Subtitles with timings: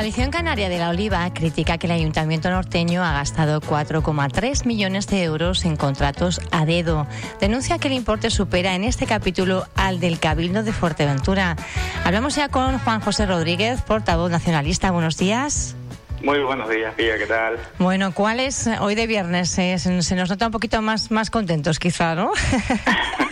[0.00, 5.22] Coalición Canaria de la Oliva critica que el Ayuntamiento norteño ha gastado 4,3 millones de
[5.24, 7.06] euros en contratos a dedo.
[7.38, 11.54] Denuncia que el importe supera en este capítulo al del Cabildo de Fuerteventura.
[12.02, 14.90] Hablamos ya con Juan José Rodríguez, portavoz nacionalista.
[14.90, 15.76] Buenos días.
[16.22, 17.58] Muy buenos días, Pía, ¿qué tal?
[17.78, 19.58] Bueno, ¿cuál es hoy de viernes?
[19.58, 22.32] Eh, se, nos nota un poquito más, más contentos, quizá, ¿no?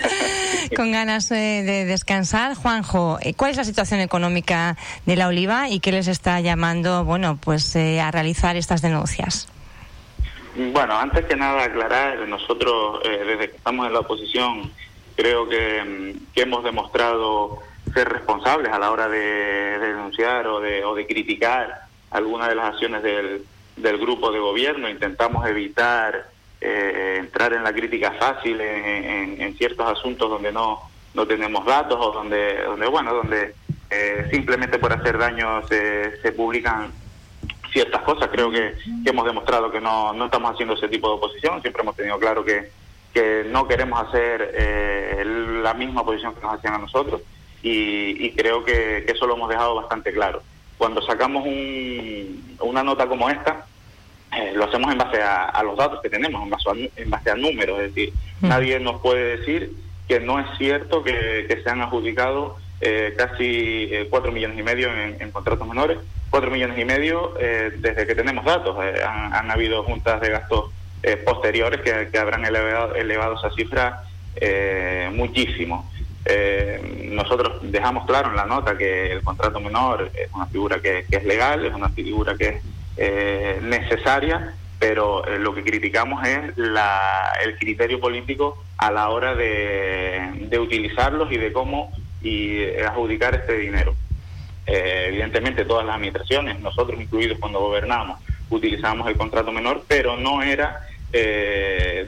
[0.76, 2.54] Con ganas eh, de descansar.
[2.54, 4.76] Juanjo, eh, ¿cuál es la situación económica
[5.06, 9.48] de la oliva y qué les está llamando, bueno, pues a realizar estas denuncias?
[10.72, 14.72] Bueno, antes que nada aclarar, nosotros desde que estamos en la oposición
[15.18, 17.58] creo que, mm, que hemos demostrado
[17.92, 22.74] ser responsables a la hora de, denunciar o de, o de criticar algunas de las
[22.74, 23.44] acciones del,
[23.76, 26.28] del grupo de gobierno, intentamos evitar
[26.68, 30.80] eh, entrar en la crítica fácil en, en, ciertos asuntos donde no,
[31.14, 33.54] no tenemos datos o donde, donde bueno, donde
[33.90, 36.92] eh, simplemente por hacer daño se, se publican
[37.72, 38.28] ciertas cosas.
[38.30, 41.96] Creo que, hemos demostrado que no, no estamos haciendo ese tipo de oposición, siempre hemos
[41.96, 42.70] tenido claro que,
[43.14, 45.24] que no queremos hacer eh,
[45.62, 47.22] la misma oposición que nos hacían a nosotros.
[47.62, 50.42] Y, y creo que, que eso lo hemos dejado bastante claro.
[50.76, 51.44] Cuando sacamos
[52.60, 53.66] una nota como esta,
[54.36, 57.30] eh, lo hacemos en base a, los datos que tenemos, en base a, en base
[57.30, 57.80] a números.
[57.80, 58.48] Es decir, mm.
[58.48, 59.72] nadie nos puede decir
[60.06, 64.88] que no es cierto que, se han adjudicado eh, casi eh, cuatro millones y medio
[64.92, 65.98] en, contratos menores.
[66.30, 67.32] Cuatro millones y medio
[67.78, 68.76] desde que tenemos datos.
[68.78, 70.70] Han, habido juntas de gastos
[71.24, 74.02] posteriores que, habrán elevado, elevado esa cifra
[75.10, 75.90] muchísimo.
[76.30, 81.06] Eh, nosotros dejamos claro en la nota que el contrato menor es una figura que,
[81.10, 82.62] es legal, es una figura que es
[82.98, 89.34] eh, necesaria, pero eh, lo que criticamos es la, el criterio político a la hora
[89.34, 93.94] de, utilizarlos y de cómo y adjudicar este dinero.
[94.66, 100.80] evidentemente todas las administraciones, nosotros incluidos cuando gobernamos, utilizamos el contrato menor, pero no era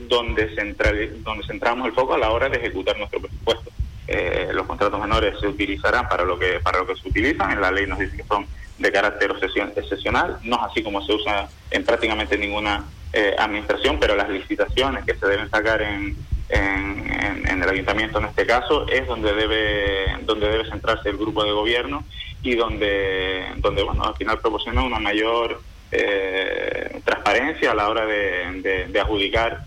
[0.09, 3.71] donde, central, donde centramos el foco a la hora de ejecutar nuestro presupuesto.
[4.13, 7.53] Eh, los contratos menores se utilizarán para lo que para lo que se utilizan.
[7.53, 8.45] En la ley nos dice que son
[8.81, 9.33] de carácter
[9.77, 15.05] excepcional, no es así como se usa en prácticamente ninguna eh, administración, pero las licitaciones
[15.05, 16.17] que se deben sacar en,
[16.49, 21.53] en, el ayuntamiento en este caso es donde debe donde debe centrarse el grupo de
[21.53, 22.05] gobierno
[22.43, 25.61] y donde donde bueno al final proporciona una mayor
[25.93, 29.65] eh, transparencia a la hora de, adjudicar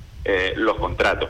[0.55, 1.29] los contratos.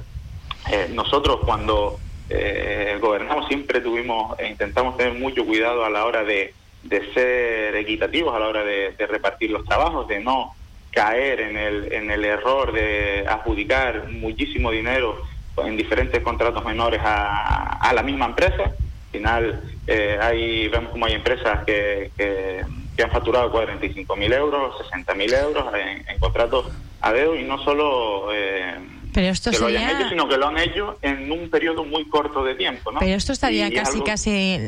[0.92, 2.00] nosotros cuando
[2.30, 7.76] eh, gobernamos siempre tuvimos e intentamos tener mucho cuidado a la hora de, de ser
[7.76, 10.54] equitativos, a la hora de, repartir los trabajos, de no
[10.92, 15.22] caer en el, en el error de adjudicar muchísimo dinero
[15.58, 18.64] en diferentes contratos menores a, la misma empresa.
[18.64, 22.64] Al final, eh, hay, vemos como hay empresas que, que,
[23.04, 27.58] han facturado 45 mil euros, 60 mil euros en, en, contratos a dedo y no
[27.64, 28.76] solo eh,
[29.14, 32.06] pero esto que lo hayan hecho, sino que lo han hecho en un periodo muy
[32.06, 33.00] corto de tiempo, ¿no?
[33.00, 34.60] Pero esto estaría casi, casi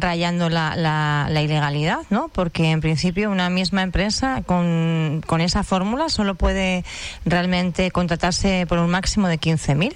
[0.00, 2.28] rayando la, la, ilegalidad, ¿no?
[2.28, 6.84] Porque en principio una misma empresa con, con esa fórmula solo puede
[7.24, 9.94] realmente contratarse por un máximo de 15.000.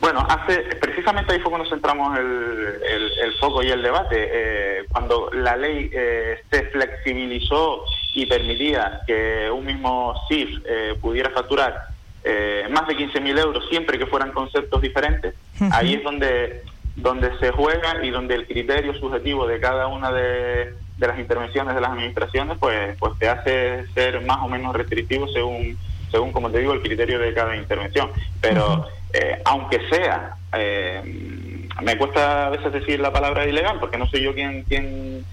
[0.00, 4.28] Bueno, hace precisamente ahí fue cuando centramos el, el, foco y el debate.
[4.32, 11.28] Eh, cuando la ley eh, se flexibilizó y permitía que un mismo CIF eh, pudiera
[11.30, 11.88] facturar
[12.22, 15.34] eh, más de 15.000 euros siempre que fueran conceptos diferentes.
[15.72, 16.62] Ahí es donde,
[16.96, 21.80] donde se juega y donde el criterio subjetivo de cada una de, las intervenciones de
[21.80, 25.78] las administraciones pues, pues te hace ser más o menos restrictivo según,
[26.10, 28.10] según como te digo, el criterio de cada intervención.
[28.40, 34.06] Pero eh, aunque sea, eh, me cuesta a veces decir la palabra ilegal porque no
[34.06, 35.24] soy yo quien, quien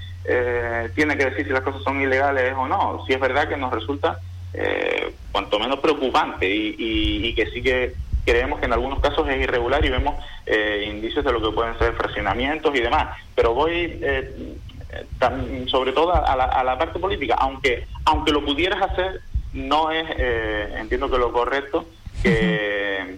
[0.94, 3.04] tiene que decir si las cosas son ilegales o no.
[3.08, 4.20] Si es verdad que nos resulta
[4.54, 6.48] eh, cuanto menos preocupante.
[6.50, 7.94] Y, que sí que
[8.26, 10.16] creemos que en algunos casos es irregular y vemos
[10.46, 13.18] eh, indicios de lo que pueden ser fraccionamientos y demás.
[13.36, 14.56] Pero voy eh,
[15.68, 19.22] sobre todo a la, a la, parte política, aunque aunque lo pudieras hacer,
[19.54, 21.86] no es, eh, entiendo que lo correcto,
[22.24, 23.18] que...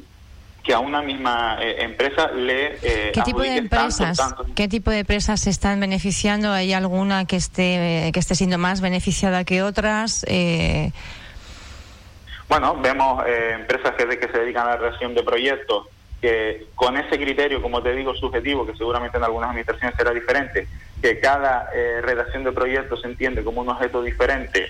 [0.64, 2.78] que a una misma empresa le
[3.14, 4.20] ¿Qué tipo de empresas
[4.56, 8.82] qué tipo de empresas se están beneficiando hay alguna que esté que esté siendo más
[8.82, 10.92] beneficiada que otras eh,
[12.50, 15.88] bueno, vemos eh, empresas que, que se dedican a la redacción de proyectos
[16.20, 20.68] que con ese criterio, como te digo, subjetivo, que seguramente en algunas administraciones será diferente,
[21.02, 24.70] que cada eh, redacción de proyectos se entiende como un objeto diferente,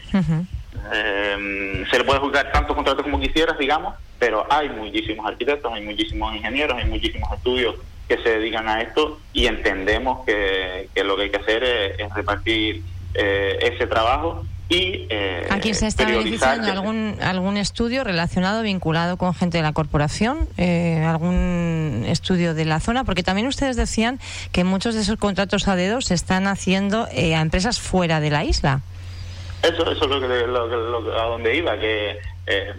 [0.93, 5.83] eh, se le puede juzgar tantos contratos como quisieras, digamos, pero hay muchísimos arquitectos, hay
[5.83, 7.75] muchísimos ingenieros, hay muchísimos estudios
[8.07, 12.83] que se dedican a esto y entendemos que, lo que hay que hacer es, repartir
[13.13, 19.57] ese trabajo y eh, aquí se está beneficiando algún algún estudio relacionado vinculado con gente
[19.57, 24.19] de la corporación eh, algún estudio de la zona porque también ustedes decían
[24.51, 28.29] que muchos de esos contratos a dedo se están haciendo eh, a empresas fuera de
[28.29, 28.81] la isla
[29.63, 32.73] eso eso es lo que, a donde iba que eh,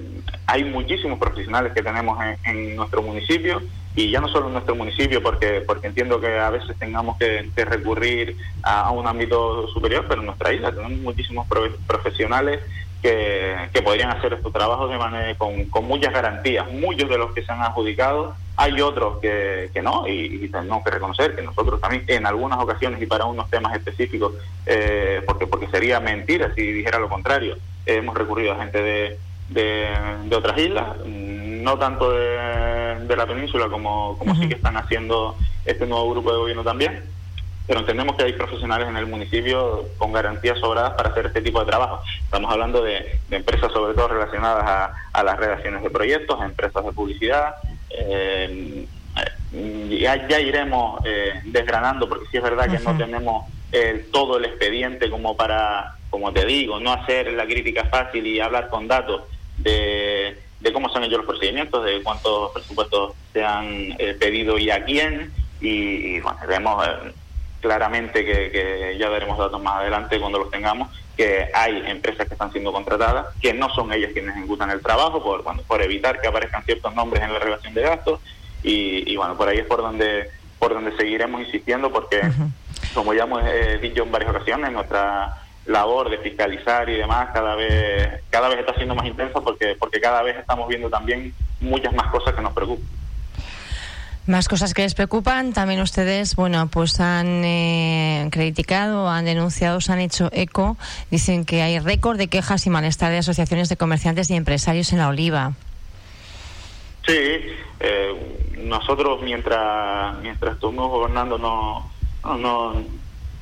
[0.46, 3.62] hay muchísimos profesionales que tenemos en, nuestro municipio
[3.94, 7.50] y ya no solo en nuestro municipio porque porque entiendo que a veces tengamos que,
[7.56, 11.46] recurrir a, un ámbito superior pero en nuestra isla tenemos muchísimos
[11.86, 12.60] profesionales
[13.02, 17.32] que, que, podrían hacer estos trabajos de manera con, con, muchas garantías muchos de los
[17.32, 21.80] que se han adjudicado hay otros que, que no y, tenemos que reconocer que nosotros
[21.80, 24.34] también en algunas ocasiones y para unos temas específicos
[24.66, 29.18] eh, porque porque sería mentira si dijera lo contrario hemos recurrido a gente de
[29.50, 35.84] de, otras islas, no tanto de, la península como, como sí que están haciendo este
[35.86, 37.02] nuevo grupo de gobierno también,
[37.66, 41.60] pero entendemos que hay profesionales en el municipio con garantías sobradas para hacer este tipo
[41.60, 42.02] de trabajo.
[42.22, 46.92] Estamos hablando de, empresas sobre todo relacionadas a, las redacciones de proyectos, a empresas de
[46.92, 47.56] publicidad.
[47.90, 48.86] Eh,
[50.00, 53.46] ya, ya, iremos eh, desgranando, porque sí es verdad que no tenemos
[54.10, 58.68] todo el expediente como para, como te digo, no hacer la crítica fácil y hablar
[58.68, 59.22] con datos,
[59.58, 60.36] de,
[60.72, 64.84] cómo se han hecho los procedimientos, de cuántos presupuestos se han eh, pedido y a
[64.84, 65.32] quién.
[65.60, 67.12] Y, bueno, vemos eh,
[67.60, 72.50] claramente que, ya daremos datos más adelante cuando los tengamos, que hay empresas que están
[72.52, 76.64] siendo contratadas, que no son ellas quienes ejecutan el trabajo, por, por evitar que aparezcan
[76.64, 78.20] ciertos nombres en la relación de gastos.
[78.62, 80.28] Y, bueno, por ahí es por donde,
[80.58, 82.20] por donde seguiremos insistiendo, porque,
[82.94, 85.36] como ya hemos eh, dicho en varias ocasiones, nuestra
[85.66, 90.00] labor de fiscalizar y demás cada vez cada vez está siendo más intensa porque porque
[90.00, 92.99] cada vez estamos viendo también muchas más cosas que nos preocupan.
[94.26, 95.52] Más cosas que les preocupan.
[95.52, 100.76] También ustedes, bueno, pues han eh, criticado, han denunciado, se han hecho eco.
[101.10, 104.98] Dicen que hay récord de quejas y malestar de asociaciones de comerciantes y empresarios en
[104.98, 105.54] la oliva.
[107.06, 107.14] Sí,
[107.80, 111.90] eh, nosotros mientras mientras estuvimos gobernando no,
[112.36, 112.82] no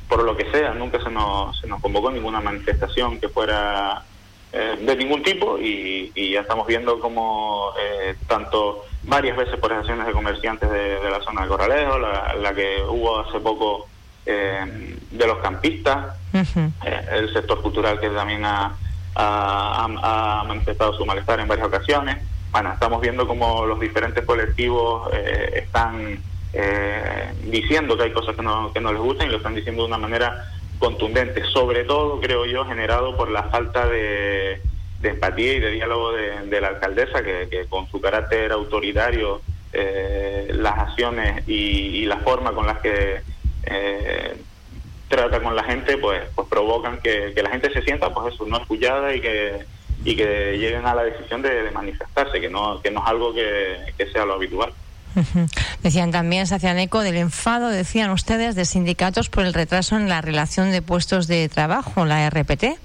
[0.08, 4.04] por lo que sea, nunca se nos, se nos convocó ninguna manifestación que fuera
[4.52, 10.06] eh, de ningún tipo y, ya estamos viendo como eh, tanto varias veces por acciones
[10.06, 13.88] de comerciantes de, la zona de Corralejo, la, que hubo hace poco
[14.26, 18.76] eh, de los campistas, el sector cultural que también ha,
[19.16, 22.18] ha, manifestado su malestar en varias ocasiones.
[22.52, 25.10] Bueno, estamos viendo como los diferentes colectivos
[25.52, 26.18] están
[26.52, 29.82] eh, diciendo que hay cosas que no, que no les gustan y lo están diciendo
[29.82, 30.46] de una manera
[30.78, 34.60] contundente, sobre todo, creo yo, generado por la falta de,
[35.02, 39.40] empatía y de diálogo de, la alcaldesa, que, con su carácter autoritario,
[39.72, 43.20] eh, las acciones y, la forma con las que
[43.64, 44.36] eh,
[45.08, 48.58] trata con la gente, pues, pues provocan que, la gente se sienta, pues eso, no
[48.58, 49.66] escuchada y que
[50.04, 54.06] y que lleguen a la decisión de, manifestarse, que no, que no es algo que
[54.12, 54.72] sea lo habitual.
[55.82, 60.08] Decían también, se hacían eco del enfado, decían ustedes, de sindicatos por el retraso en
[60.08, 62.78] la relación de puestos de trabajo, la RPT.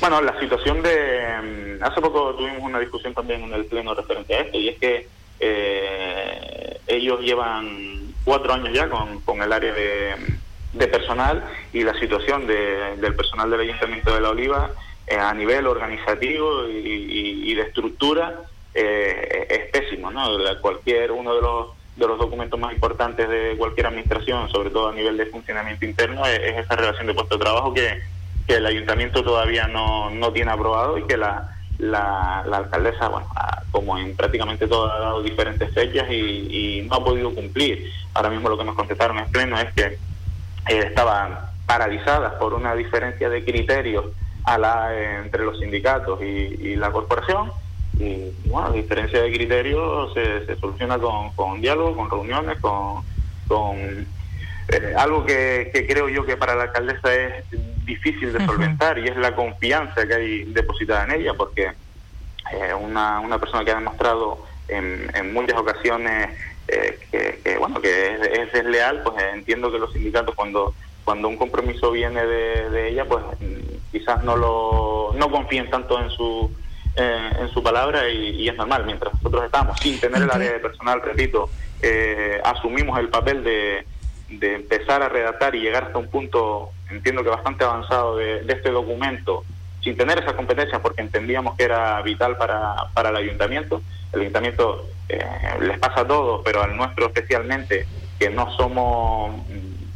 [0.00, 1.78] Bueno, la situación de...
[1.78, 4.78] Mm, hace poco tuvimos una discusión también en el Pleno referente a esto, y es
[4.78, 5.08] que
[5.40, 10.16] eh, ellos llevan cuatro años ya con, con el área de,
[10.88, 14.70] personal y la situación del personal del Ayuntamiento de La Oliva
[15.06, 18.42] eh, a nivel organizativo y de estructura
[18.74, 20.28] eh, es pésimo, ¿no?
[20.60, 24.92] Cualquier uno de los de los documentos más importantes de cualquier administración, sobre todo a
[24.92, 28.00] nivel de funcionamiento interno, es, esa relación de puesto de trabajo que,
[28.50, 33.28] que el ayuntamiento todavía no, no tiene aprobado y que la, la, alcaldesa, bueno,
[33.70, 37.88] como en prácticamente todo ha dado diferentes fechas y, no ha podido cumplir.
[38.12, 39.98] Ahora mismo lo que nos contestaron en pleno es que eh,
[40.66, 44.06] estaban paralizadas por una diferencia de criterios
[44.42, 47.52] a la, entre los sindicatos y, y la corporación
[48.00, 53.04] y bueno, la diferencia de criterios se, se soluciona con, con diálogo, con reuniones, con,
[53.46, 53.76] con
[54.72, 57.44] eh, algo que, creo yo que para la alcaldesa es
[57.84, 61.72] difícil de solventar y es la confianza que hay depositada en ella, porque
[62.52, 66.30] eh, una, una persona que ha demostrado en, en muchas ocasiones
[66.68, 66.98] eh,
[67.42, 70.74] que, bueno que es, desleal, pues entiendo que los sindicatos cuando
[71.04, 76.00] cuando un compromiso viene de, de ella, pues mm, quizás no lo no confíen tanto
[76.00, 76.50] en su
[76.94, 78.84] eh, en su palabra y, es normal.
[78.86, 81.50] Mientras nosotros estamos sin tener el área de personal, repito,
[81.82, 83.84] eh, asumimos el papel de,
[84.30, 88.70] de, empezar a redactar y llegar hasta un punto, entiendo que bastante avanzado de, este
[88.70, 89.44] documento,
[89.82, 93.82] sin tener esa competencia porque entendíamos que era vital para, para el ayuntamiento.
[94.12, 95.24] El ayuntamiento eh,
[95.60, 97.86] les pasa a todos, pero al nuestro especialmente,
[98.18, 99.34] que no somos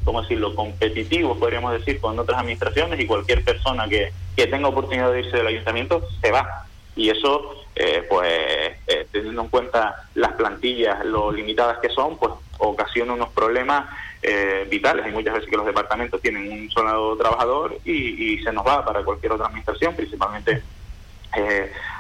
[0.05, 5.11] ¿cómo decirlo?, competitivos, podríamos decir, con otras administraciones y cualquier persona que, que tenga oportunidad
[5.11, 6.67] de irse del ayuntamiento se va.
[6.95, 8.31] Y eso, eh, pues,
[8.87, 13.87] eh, teniendo en cuenta las plantillas, lo limitadas que son, pues ocasiona unos problemas
[14.27, 15.05] eh, vitales.
[15.05, 19.05] Hay muchas veces que los departamentos tienen un solo trabajador y, se nos va para
[19.05, 20.63] cualquier otra administración, principalmente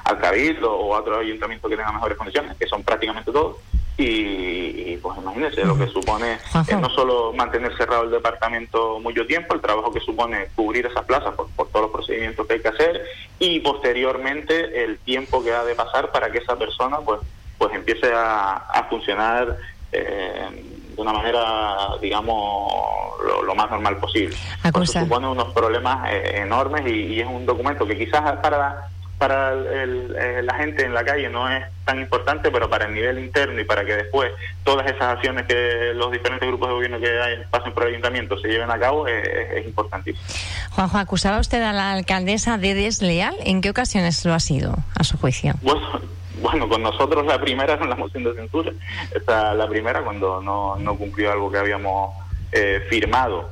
[0.04, 3.56] al Cabildo o a otro ayuntamiento que tenga mejores condiciones, que son prácticamente todos.
[3.96, 6.38] Y, pues imagínense lo que supone
[6.80, 11.34] no solo mantener cerrado el departamento mucho tiempo, el trabajo que supone cubrir esas plazas
[11.34, 13.04] por, todos los procedimientos que hay que hacer
[13.38, 17.20] y posteriormente el tiempo que ha de pasar para que esa persona pues
[17.58, 19.56] pues empiece a, funcionar
[19.92, 20.48] eh,
[20.94, 22.72] de una manera digamos
[23.46, 24.36] lo, más normal posible.
[24.64, 29.52] Eso supone unos problemas eh, enormes y, y es un documento que quizás para para
[29.52, 33.18] el, eh, la gente en la calle no es tan importante, pero para el nivel
[33.18, 34.32] interno y para que después
[34.64, 38.48] todas esas acciones que los diferentes grupos de gobierno que pasen por el ayuntamiento se
[38.48, 40.24] lleven a cabo es, importantísimo.
[40.70, 43.34] Juanjo, ¿acusaba usted a la alcaldesa de desleal?
[43.44, 45.54] ¿En qué ocasiones lo ha sido, a su juicio?
[45.62, 45.80] Bueno,
[46.40, 48.72] bueno con nosotros la primera es la moción de censura.
[49.14, 52.14] Esta, la primera cuando no, no cumplió algo que habíamos
[52.52, 53.50] eh, firmado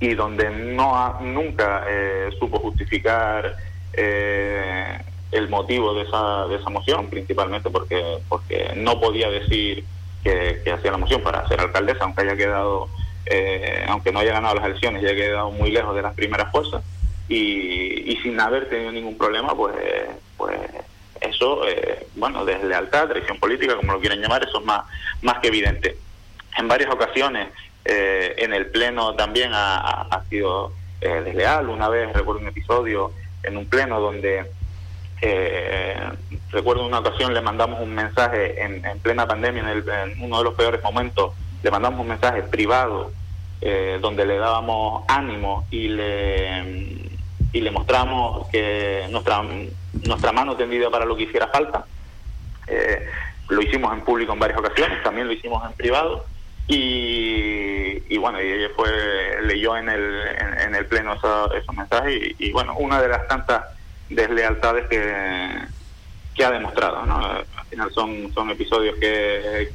[0.00, 3.56] y donde no nunca eh, supo justificar
[3.92, 4.98] eh,
[5.32, 9.84] el motivo de esa, de esa moción, principalmente porque, porque no podía decir
[10.22, 12.88] que, hacía la moción para ser alcaldesa, aunque haya quedado,
[13.26, 16.82] eh, aunque no haya ganado las elecciones haya quedado muy lejos de las primeras fuerzas,
[17.28, 19.74] y, y sin haber tenido ningún problema, pues,
[20.36, 20.58] pues
[21.24, 24.84] eso, eh, bueno, deslealtad, traición política, como lo quieren llamar, eso es más,
[25.22, 25.96] más que evidente.
[26.56, 27.48] En varias ocasiones,
[27.84, 31.68] eh, en el Pleno también ha, sido eh, desleal.
[31.68, 33.12] Una vez recuerdo un episodio
[33.42, 34.44] en un pleno donde
[35.20, 35.96] eh,
[36.50, 40.82] recuerdo una ocasión le mandamos un mensaje en, plena pandemia, en, uno de los peores
[40.82, 43.12] momentos, le mandamos un mensaje privado
[43.60, 47.13] eh, donde le dábamos ánimo y le
[47.54, 49.42] y le mostramos que nuestra
[50.02, 51.86] nuestra mano tendida para lo que hiciera falta.
[52.66, 53.08] Eh,
[53.48, 56.26] lo hicimos en público en varias ocasiones, también lo hicimos en privado
[56.66, 58.90] y, bueno, y ella fue,
[59.42, 60.20] leyó en el,
[60.66, 63.64] en, el pleno esos mensajes y, bueno, una de las tantas
[64.08, 65.58] deslealtades que,
[66.34, 67.20] que ha demostrado, ¿no?
[67.74, 69.68] Al final son, son episodios que,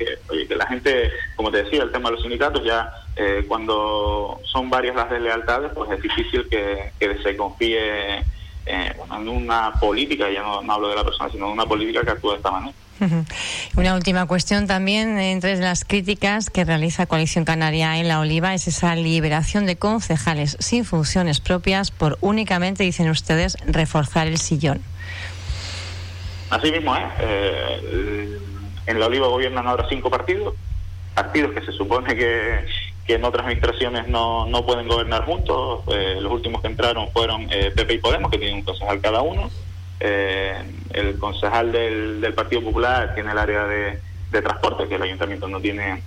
[0.47, 4.69] que, la gente, como te decía, el tema de los sindicatos, ya eh, cuando son
[4.69, 6.91] varias las deslealtades, pues es difícil que,
[7.21, 8.23] se confíe eh,
[8.65, 12.11] en una política, ya no, no hablo de la persona, sino de una política que
[12.11, 12.73] actúe de esta manera.
[13.75, 18.67] Una última cuestión también, entre las críticas que realiza Coalición Canaria en La Oliva, es
[18.67, 24.81] esa liberación de concejales sin funciones propias por únicamente, dicen ustedes, reforzar el sillón.
[26.49, 27.03] Así mismo es.
[27.19, 28.39] Eh,
[28.87, 30.55] en La Oliva gobiernan ahora cinco partidos,
[31.13, 32.65] partidos que se supone que,
[33.07, 35.81] en otras administraciones no, no pueden gobernar juntos.
[35.87, 39.49] Eh, los últimos que entraron fueron eh, y Podemos, que tienen un concejal cada uno.
[39.99, 40.55] Eh,
[40.93, 43.99] el concejal del, del, Partido Popular tiene el área de,
[44.31, 46.01] transporte, que el ayuntamiento no tiene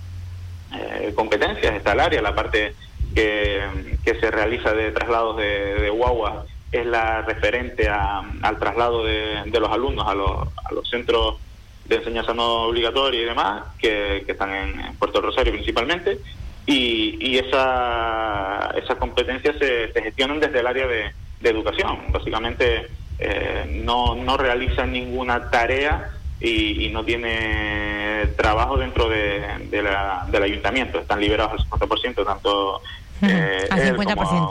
[0.73, 2.73] eh, competencias, está el área, la parte
[3.13, 3.61] que,
[4.03, 10.07] se realiza de traslados de, de guagua es la referente al traslado de, los alumnos
[10.07, 11.37] a los, a los centros
[11.85, 16.19] de enseñanza no obligatoria y demás, que, están en, Puerto Rosario principalmente,
[16.65, 21.11] y, y esa, esas competencias se, se gestionan desde el área de,
[21.41, 21.99] de educación.
[22.09, 22.87] Básicamente
[23.19, 30.99] eh, no, no realiza ninguna tarea y, no tiene trabajo dentro de, del ayuntamiento.
[30.99, 32.81] Están liberados al 50%, tanto
[33.21, 33.95] eh, él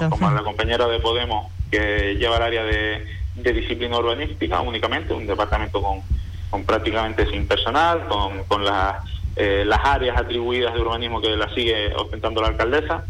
[0.09, 5.83] como, la compañera de Podemos que lleva el área de, disciplina urbanística únicamente, un departamento
[5.83, 6.03] con,
[6.51, 8.07] con prácticamente sin personal,
[8.47, 9.03] con, las,
[9.35, 13.05] eh, las áreas atribuidas de urbanismo que la sigue ostentando la alcaldesa.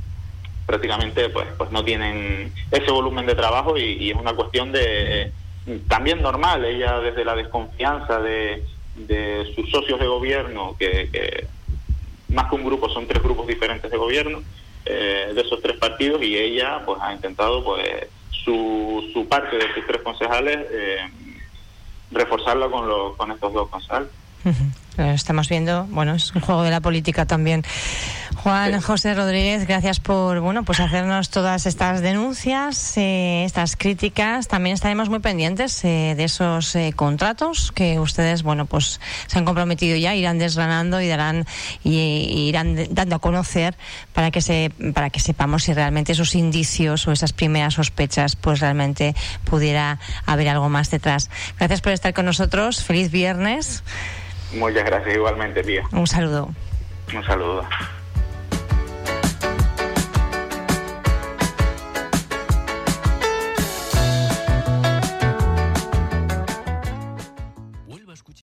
[0.64, 5.32] Prácticamente pues pues no tienen ese volumen de trabajo y es una cuestión de
[5.88, 8.64] también normal, ella desde la desconfianza de,
[8.96, 11.46] de sus socios de gobierno, que,
[12.28, 14.42] más que un grupo, son tres grupos diferentes de gobierno,
[14.84, 18.08] eh, de esos tres partidos, y ella pues ha intentado pues
[18.44, 20.98] su, su parte de sus tres concejales eh,
[22.70, 24.08] con, los con estos dos concejales.
[24.98, 27.64] Estamos viendo, bueno, es un juego de la política también.
[28.42, 34.48] Juan José Rodríguez, gracias por bueno pues hacernos todas estas denuncias, eh, estas críticas.
[34.48, 39.44] También estaremos muy pendientes eh, de esos eh, contratos que ustedes bueno pues se han
[39.44, 41.46] comprometido ya, irán desgranando y darán
[41.84, 43.76] y, irán dando a conocer
[44.12, 48.60] para que se para que sepamos si realmente esos indicios o esas primeras sospechas pues
[48.60, 51.30] realmente pudiera haber algo más detrás.
[51.58, 52.82] Gracias por estar con nosotros.
[52.82, 53.84] Feliz viernes.
[54.54, 55.82] Muchas gracias igualmente, tía.
[55.92, 56.50] Un saludo.
[57.14, 57.64] Un saludo.